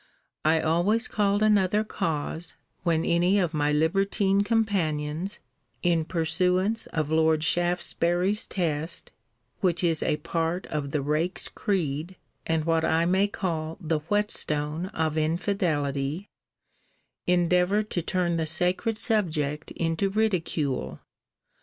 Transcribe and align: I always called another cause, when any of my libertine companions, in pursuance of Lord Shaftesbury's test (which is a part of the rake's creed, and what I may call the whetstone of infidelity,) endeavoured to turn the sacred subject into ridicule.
I 0.43 0.59
always 0.61 1.07
called 1.07 1.43
another 1.43 1.83
cause, 1.83 2.55
when 2.81 3.05
any 3.05 3.37
of 3.37 3.53
my 3.53 3.71
libertine 3.71 4.41
companions, 4.43 5.39
in 5.83 6.05
pursuance 6.05 6.87
of 6.87 7.11
Lord 7.11 7.43
Shaftesbury's 7.43 8.47
test 8.47 9.11
(which 9.59 9.83
is 9.83 10.01
a 10.01 10.17
part 10.17 10.65
of 10.65 10.89
the 10.89 11.03
rake's 11.03 11.47
creed, 11.47 12.15
and 12.47 12.65
what 12.65 12.83
I 12.83 13.05
may 13.05 13.27
call 13.27 13.77
the 13.79 13.99
whetstone 14.09 14.87
of 14.87 15.19
infidelity,) 15.19 16.25
endeavoured 17.27 17.91
to 17.91 18.01
turn 18.01 18.37
the 18.37 18.47
sacred 18.47 18.97
subject 18.97 19.69
into 19.69 20.09
ridicule. 20.09 20.99